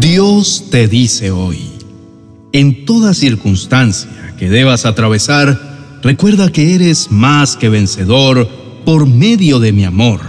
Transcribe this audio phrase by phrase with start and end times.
[0.00, 1.58] Dios te dice hoy,
[2.52, 8.48] en toda circunstancia que debas atravesar, recuerda que eres más que vencedor
[8.84, 10.20] por medio de mi amor,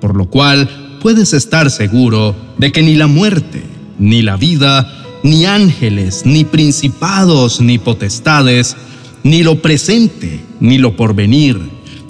[0.00, 3.62] por lo cual puedes estar seguro de que ni la muerte,
[3.98, 4.90] ni la vida,
[5.22, 8.76] ni ángeles, ni principados, ni potestades,
[9.22, 11.58] ni lo presente, ni lo porvenir,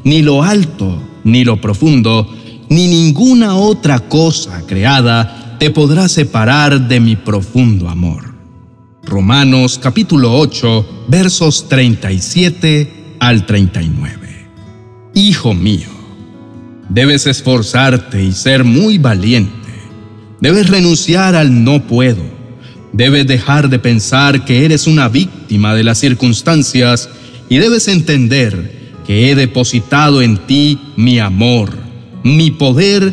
[0.05, 2.29] ni lo alto, ni lo profundo,
[2.71, 8.33] ni ninguna otra cosa creada te podrá separar de mi profundo amor.
[9.03, 14.47] Romanos capítulo 8 versos 37 al 39.
[15.15, 15.89] Hijo mío,
[16.89, 19.51] debes esforzarte y ser muy valiente.
[20.41, 22.23] Debes renunciar al no puedo.
[22.93, 27.09] Debes dejar de pensar que eres una víctima de las circunstancias
[27.49, 31.90] y debes entender que he depositado en ti mi amor,
[32.23, 33.13] mi poder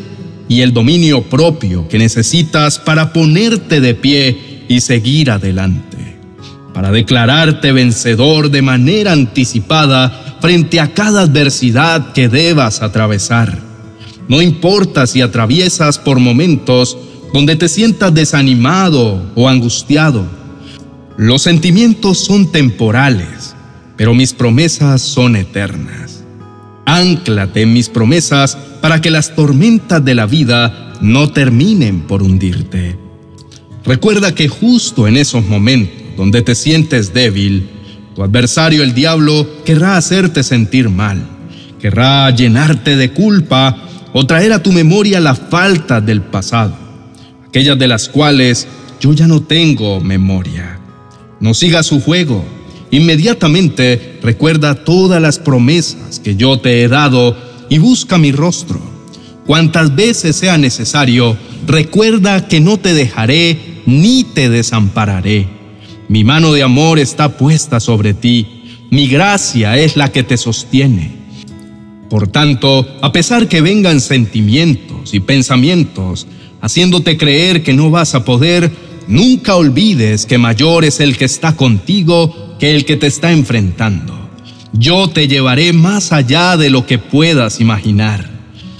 [0.49, 6.17] y el dominio propio que necesitas para ponerte de pie y seguir adelante,
[6.73, 13.59] para declararte vencedor de manera anticipada frente a cada adversidad que debas atravesar.
[14.27, 16.97] No importa si atraviesas por momentos
[17.33, 20.25] donde te sientas desanimado o angustiado.
[21.17, 23.55] Los sentimientos son temporales,
[23.95, 26.16] pero mis promesas son eternas.
[26.87, 32.97] Ánclate en mis promesas para que las tormentas de la vida no terminen por hundirte.
[33.83, 37.67] Recuerda que justo en esos momentos donde te sientes débil,
[38.15, 41.21] tu adversario el diablo querrá hacerte sentir mal,
[41.79, 43.77] querrá llenarte de culpa
[44.13, 46.73] o traer a tu memoria la falta del pasado,
[47.45, 48.65] aquellas de las cuales
[49.01, 50.79] yo ya no tengo memoria.
[51.41, 52.45] No sigas su juego,
[52.91, 57.35] Inmediatamente recuerda todas las promesas que yo te he dado
[57.69, 58.79] y busca mi rostro.
[59.45, 65.47] Cuantas veces sea necesario, recuerda que no te dejaré ni te desampararé.
[66.09, 68.47] Mi mano de amor está puesta sobre ti,
[68.89, 71.11] mi gracia es la que te sostiene.
[72.09, 76.27] Por tanto, a pesar que vengan sentimientos y pensamientos
[76.61, 78.71] haciéndote creer que no vas a poder,
[79.07, 84.17] nunca olvides que mayor es el que está contigo que el que te está enfrentando.
[84.73, 88.29] Yo te llevaré más allá de lo que puedas imaginar.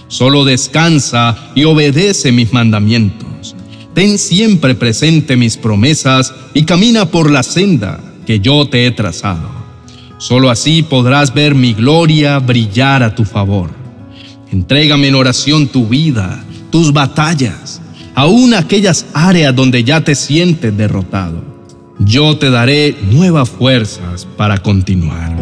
[0.07, 3.55] Solo descansa y obedece mis mandamientos.
[3.93, 9.49] Ten siempre presente mis promesas y camina por la senda que yo te he trazado.
[10.19, 13.69] Solo así podrás ver mi gloria brillar a tu favor.
[14.51, 17.81] Entrégame en oración tu vida, tus batallas,
[18.17, 21.57] aún aquellas áreas donde ya te sientes derrotado
[21.99, 25.35] yo te daré nuevas fuerzas para continuar.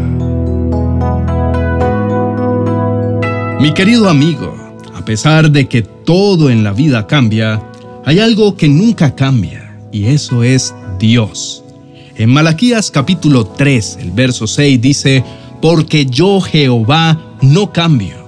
[3.59, 4.55] Mi querido amigo,
[4.93, 7.61] a pesar de que todo en la vida cambia,
[8.05, 11.63] hay algo que nunca cambia, y eso es Dios.
[12.15, 15.23] En Malaquías capítulo 3, el verso 6 dice,
[15.61, 18.24] porque yo Jehová no cambio.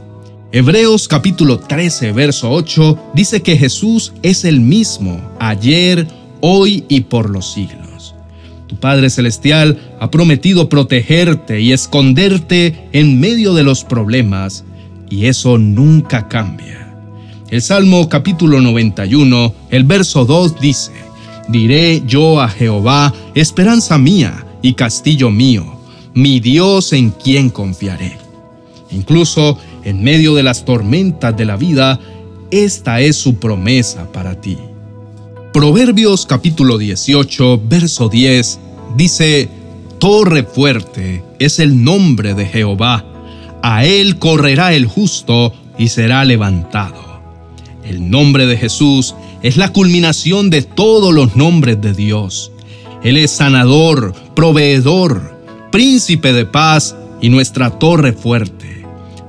[0.54, 6.08] Hebreos capítulo 13, verso 8 dice que Jesús es el mismo ayer,
[6.40, 8.16] hoy y por los siglos.
[8.68, 14.64] Tu Padre Celestial ha prometido protegerte y esconderte en medio de los problemas,
[15.10, 16.96] y eso nunca cambia.
[17.50, 20.94] El Salmo capítulo 91, el verso 2 dice,
[21.50, 25.78] Diré yo a Jehová, esperanza mía y castillo mío,
[26.14, 28.18] mi Dios en quien confiaré.
[28.92, 29.58] Incluso
[29.88, 31.98] en medio de las tormentas de la vida,
[32.52, 34.58] esta es su promesa para ti.
[35.54, 38.60] Proverbios capítulo 18, verso 10
[38.98, 39.50] dice,
[39.98, 43.06] Torre fuerte es el nombre de Jehová,
[43.64, 47.22] a él correrá el justo y será levantado.
[47.86, 52.52] El nombre de Jesús es la culminación de todos los nombres de Dios.
[53.04, 55.40] Él es sanador, proveedor,
[55.72, 58.57] príncipe de paz y nuestra torre fuerte.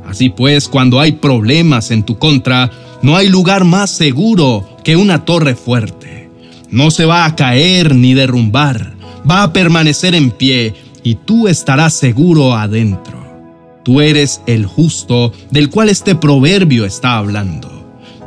[0.08, 2.70] Así pues, cuando hay problemas en tu contra,
[3.02, 6.19] no hay lugar más seguro que una torre fuerte
[6.70, 8.94] no se va a caer ni derrumbar,
[9.28, 13.19] va a permanecer en pie y tú estarás seguro adentro.
[13.84, 17.70] Tú eres el justo del cual este proverbio está hablando.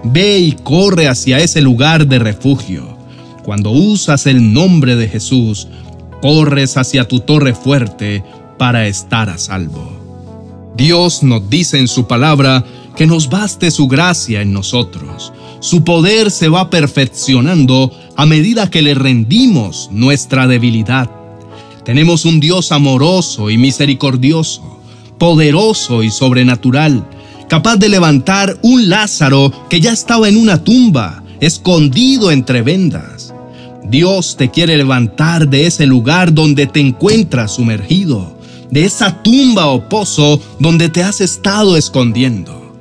[0.04, 2.98] Ve y corre hacia ese lugar de refugio.
[3.44, 5.68] Cuando usas el nombre de Jesús,
[6.22, 8.24] corres hacia tu torre fuerte
[8.58, 10.01] para estar a salvo.
[10.76, 12.64] Dios nos dice en su palabra
[12.96, 15.34] que nos baste su gracia en nosotros.
[15.60, 21.10] Su poder se va perfeccionando a medida que le rendimos nuestra debilidad.
[21.84, 24.80] Tenemos un Dios amoroso y misericordioso,
[25.18, 27.08] poderoso y sobrenatural,
[27.48, 33.34] capaz de levantar un Lázaro que ya estaba en una tumba, escondido entre vendas.
[33.84, 38.38] Dios te quiere levantar de ese lugar donde te encuentras sumergido,
[38.72, 42.74] de esa tumba o pozo donde te has estado escondiendo.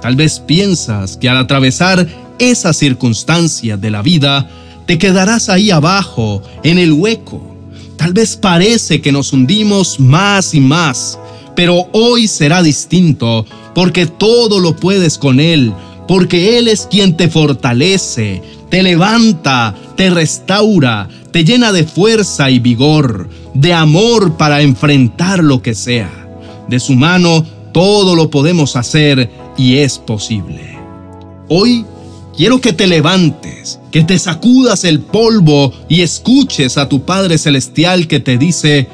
[0.00, 2.06] Tal vez piensas que al atravesar
[2.38, 4.48] esa circunstancia de la vida,
[4.86, 7.42] te quedarás ahí abajo, en el hueco.
[7.96, 11.18] Tal vez parece que nos hundimos más y más,
[11.54, 13.44] pero hoy será distinto
[13.74, 15.72] porque todo lo puedes con Él,
[16.08, 22.58] porque Él es quien te fortalece, te levanta, te restaura, te llena de fuerza y
[22.58, 26.10] vigor, de amor para enfrentar lo que sea.
[26.68, 30.78] De su mano todo lo podemos hacer y es posible.
[31.48, 31.84] Hoy
[32.36, 38.06] quiero que te levantes, que te sacudas el polvo y escuches a tu Padre Celestial
[38.06, 38.88] que te dice,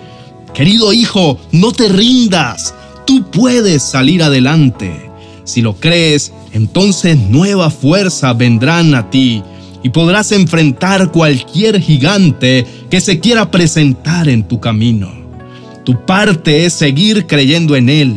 [0.55, 2.75] querido hijo, no te rindas,
[3.07, 5.09] Tú puedes salir adelante.
[5.45, 9.45] Si lo crees, entonces nueva fuerza vendrán a ti
[9.87, 15.13] y podrás enfrentar cualquier gigante que se quiera presentar en tu camino.
[15.85, 18.17] Tu parte es seguir creyendo en Él.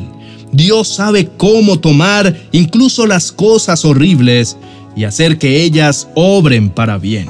[0.51, 4.57] Dios sabe cómo tomar incluso las cosas horribles
[4.95, 7.29] y hacer que ellas obren para bien.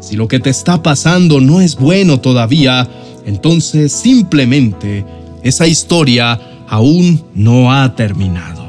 [0.00, 2.88] Si lo que te está pasando no es bueno todavía,
[3.26, 5.04] entonces simplemente
[5.42, 6.40] esa historia
[6.70, 8.62] aún no ha terminado.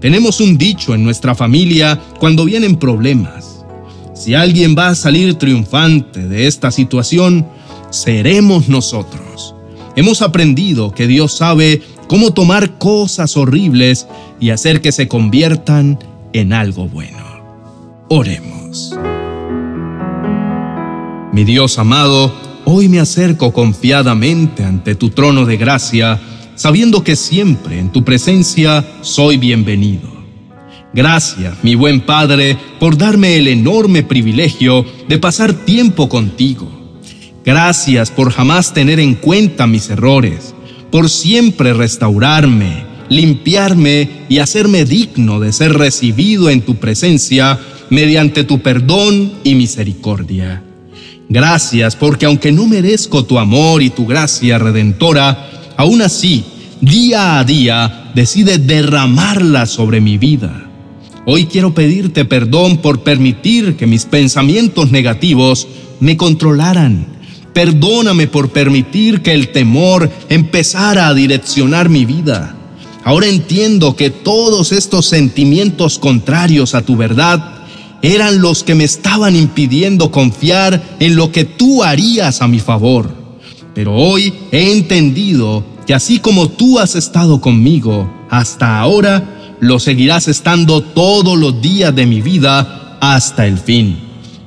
[0.00, 3.57] Tenemos un dicho en nuestra familia cuando vienen problemas.
[4.18, 7.46] Si alguien va a salir triunfante de esta situación,
[7.90, 9.54] seremos nosotros.
[9.94, 14.08] Hemos aprendido que Dios sabe cómo tomar cosas horribles
[14.40, 16.00] y hacer que se conviertan
[16.32, 17.24] en algo bueno.
[18.08, 18.92] Oremos.
[21.32, 22.34] Mi Dios amado,
[22.64, 26.20] hoy me acerco confiadamente ante tu trono de gracia
[26.56, 30.17] sabiendo que siempre en tu presencia soy bienvenido.
[30.94, 36.70] Gracias, mi buen Padre, por darme el enorme privilegio de pasar tiempo contigo.
[37.44, 40.54] Gracias por jamás tener en cuenta mis errores,
[40.90, 47.58] por siempre restaurarme, limpiarme y hacerme digno de ser recibido en tu presencia
[47.90, 50.62] mediante tu perdón y misericordia.
[51.28, 56.44] Gracias porque aunque no merezco tu amor y tu gracia redentora, aún así,
[56.80, 60.67] día a día, decide derramarla sobre mi vida.
[61.30, 65.68] Hoy quiero pedirte perdón por permitir que mis pensamientos negativos
[66.00, 67.06] me controlaran.
[67.52, 72.56] Perdóname por permitir que el temor empezara a direccionar mi vida.
[73.04, 77.56] Ahora entiendo que todos estos sentimientos contrarios a tu verdad
[78.00, 83.12] eran los que me estaban impidiendo confiar en lo que tú harías a mi favor.
[83.74, 90.28] Pero hoy he entendido que así como tú has estado conmigo hasta ahora, lo seguirás
[90.28, 93.98] estando todos los días de mi vida hasta el fin.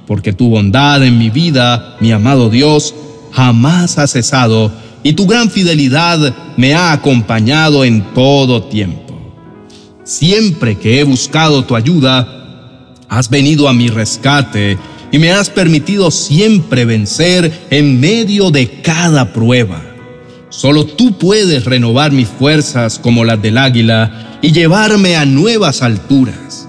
[0.08, 2.94] Porque tu bondad en mi vida, mi amado Dios,
[3.32, 4.72] jamás ha cesado
[5.04, 9.02] y tu gran fidelidad me ha acompañado en todo tiempo.
[10.04, 12.28] Siempre que he buscado tu ayuda,
[13.08, 14.78] has venido a mi rescate
[15.12, 19.91] y me has permitido siempre vencer en medio de cada prueba.
[20.52, 26.68] Solo tú puedes renovar mis fuerzas como las del águila y llevarme a nuevas alturas.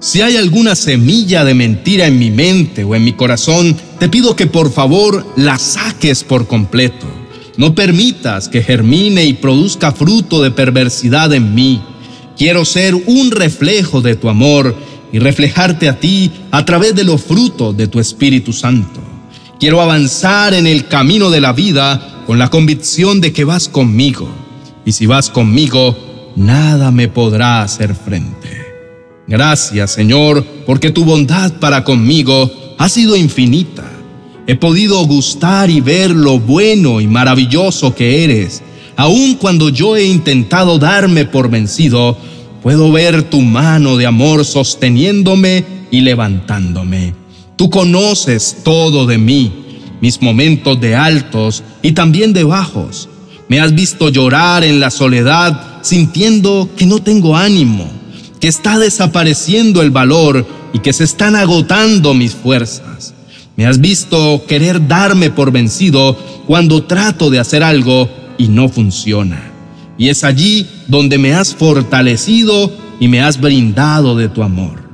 [0.00, 4.36] Si hay alguna semilla de mentira en mi mente o en mi corazón, te pido
[4.36, 7.06] que por favor la saques por completo.
[7.56, 11.80] No permitas que germine y produzca fruto de perversidad en mí.
[12.36, 14.76] Quiero ser un reflejo de tu amor
[15.10, 19.00] y reflejarte a ti a través de los frutos de tu Espíritu Santo.
[19.58, 24.28] Quiero avanzar en el camino de la vida con la convicción de que vas conmigo.
[24.84, 25.96] Y si vas conmigo,
[26.36, 28.64] nada me podrá hacer frente.
[29.26, 33.84] Gracias, Señor, porque tu bondad para conmigo ha sido infinita.
[34.46, 38.62] He podido gustar y ver lo bueno y maravilloso que eres.
[38.96, 42.16] Aun cuando yo he intentado darme por vencido,
[42.66, 47.14] Puedo ver tu mano de amor sosteniéndome y levantándome.
[47.54, 49.52] Tú conoces todo de mí,
[50.00, 53.08] mis momentos de altos y también de bajos.
[53.48, 57.88] Me has visto llorar en la soledad sintiendo que no tengo ánimo,
[58.40, 63.14] que está desapareciendo el valor y que se están agotando mis fuerzas.
[63.56, 69.56] Me has visto querer darme por vencido cuando trato de hacer algo y no funciona
[69.98, 74.90] y es allí donde me has fortalecido y me has brindado de tu amor.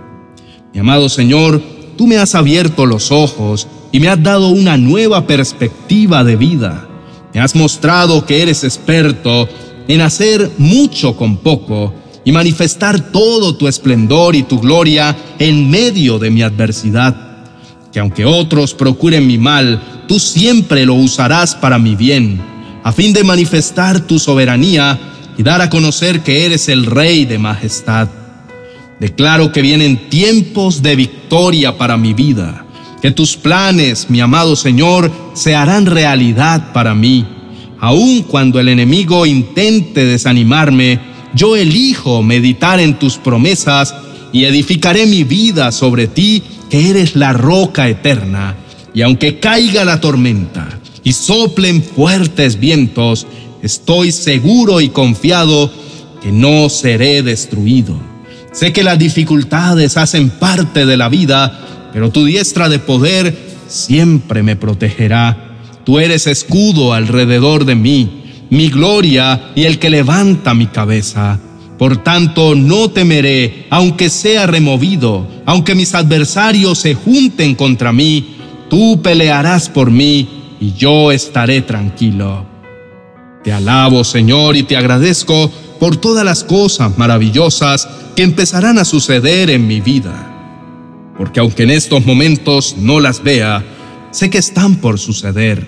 [0.73, 1.61] Mi amado Señor,
[1.97, 6.89] tú me has abierto los ojos y me has dado una nueva perspectiva de vida.
[7.35, 9.49] Me has mostrado que eres experto
[9.87, 11.95] en hacer mucho con poco
[12.25, 17.15] y manifestar todo tu esplendor y tu gloria en medio de mi adversidad.
[17.93, 22.41] Que aunque otros procuren mi mal, tú siempre lo usarás para mi bien,
[22.85, 24.99] a fin de manifestar tu soberanía
[25.37, 28.09] y dar a conocer que eres el Rey de majestad.
[29.01, 32.62] Declaro que vienen tiempos de victoria para mi vida,
[33.03, 37.27] que tus planes, mi amado Señor, se harán realidad para mí.
[37.81, 41.01] Aun cuando el enemigo intente desanimarme,
[41.35, 43.95] yo elijo meditar en tus promesas
[44.33, 48.57] y edificaré mi vida sobre ti, que eres la roca eterna.
[48.95, 50.69] Y aunque caiga la tormenta
[51.03, 53.27] y soplen fuertes vientos,
[53.63, 55.73] estoy seguro y confiado
[56.23, 58.13] que no seré destruido
[58.53, 63.37] Sé que las dificultades hacen parte de la vida, pero tu diestra de poder
[63.69, 65.57] siempre me protegerá.
[65.85, 71.39] Tú eres escudo alrededor de mí, mi gloria y el que levanta mi cabeza.
[71.79, 78.37] Por tanto, no temeré, aunque sea removido, aunque mis adversarios se junten contra mí,
[78.71, 82.47] tú pelearás por mí y yo estaré tranquilo.
[83.43, 89.51] Te alabo, Señor, y te agradezco por todas las cosas maravillosas que empezarán a suceder
[89.51, 90.32] en mi vida.
[91.17, 93.65] Porque aunque en estos momentos no las vea,
[94.11, 95.67] sé que están por suceder.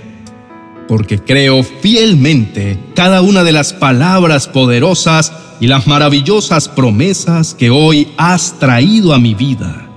[0.88, 8.08] Porque creo fielmente cada una de las palabras poderosas y las maravillosas promesas que hoy
[8.16, 9.88] has traído a mi vida.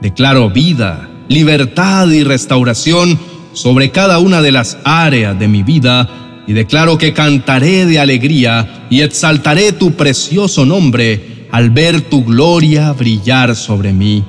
[0.00, 3.18] Declaro vida, libertad y restauración
[3.52, 6.08] sobre cada una de las áreas de mi vida
[6.46, 12.92] y declaro que cantaré de alegría y exaltaré tu precioso nombre al ver tu gloria
[12.92, 14.24] brillar sobre mí.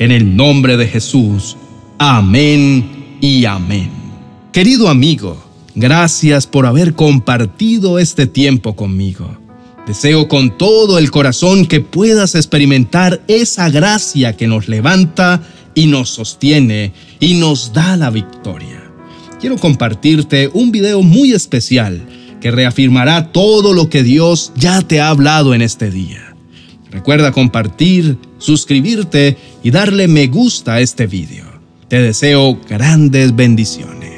[0.00, 1.58] En el nombre de Jesús.
[1.98, 3.90] Amén y amén.
[4.50, 5.36] Querido amigo,
[5.74, 9.36] gracias por haber compartido este tiempo conmigo.
[9.86, 15.42] Deseo con todo el corazón que puedas experimentar esa gracia que nos levanta
[15.74, 18.82] y nos sostiene y nos da la victoria.
[19.38, 22.00] Quiero compartirte un video muy especial
[22.40, 26.30] que reafirmará todo lo que Dios ya te ha hablado en este día.
[26.90, 31.46] Recuerda compartir, suscribirte y darle me gusta a este video.
[31.88, 34.09] Te deseo grandes bendiciones.